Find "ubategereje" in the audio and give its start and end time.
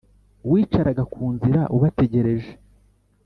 1.75-2.51